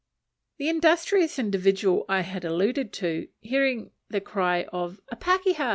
The 0.57 0.67
industrious 0.67 1.37
individual 1.37 2.05
I 2.09 2.21
have 2.21 2.43
alluded 2.43 2.91
to, 2.93 3.27
hearing 3.39 3.91
the 4.09 4.19
cry 4.19 4.63
of 4.73 4.99
"A 5.09 5.15
pakeha! 5.15 5.69